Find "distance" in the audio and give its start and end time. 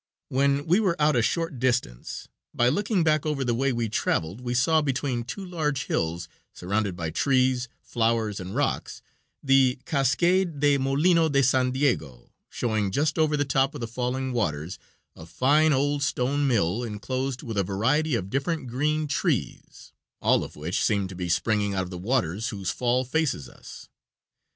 1.59-2.27